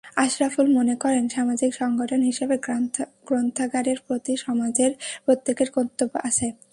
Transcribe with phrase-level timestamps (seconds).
[0.17, 2.55] আশরাফুল মনে করেন, সামাজিক সংগঠন হিসেবে
[3.27, 4.91] গ্রন্থাগারের প্রতি সমাজের
[5.25, 6.47] প্রত্যেকের কর্তব্য আছে।